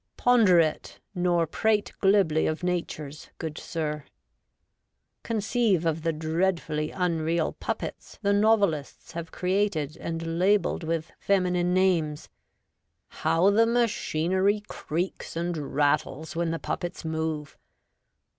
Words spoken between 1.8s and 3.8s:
glibly of natures, good